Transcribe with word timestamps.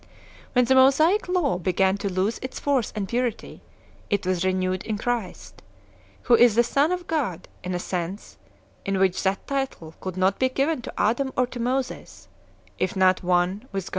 When 0.53 0.65
the 0.65 0.73
Mosaic 0.73 1.27
law 1.27 1.59
began 1.59 1.95
to 1.97 2.11
lose 2.11 2.39
its 2.39 2.59
force 2.59 2.91
and 2.95 3.07
purity, 3.07 3.61
it 4.09 4.25
was 4.25 4.43
renewed 4.43 4.81
in 4.81 4.97
Christ, 4.97 5.61
who 6.23 6.33
is 6.35 6.55
the 6.55 6.63
Son 6.63 6.91
of 6.91 7.05
God 7.05 7.47
in 7.63 7.75
a 7.75 7.77
sense 7.77 8.39
in 8.83 8.97
which 8.97 9.21
that 9.21 9.45
title 9.45 9.93
could 10.01 10.17
not 10.17 10.39
be 10.39 10.49
given 10.49 10.81
to 10.81 10.93
Adam 10.99 11.31
or 11.37 11.45
to 11.45 11.59
Moses, 11.59 12.29
if 12.79 12.95
not 12.95 13.21
one 13.21 13.57
with 13.59 13.59
God 13.59 13.59
in 13.59 13.59
the 13.59 13.59
1 13.59 13.59
Hippolytus, 13.69 13.89
Hceres. 13.89 13.89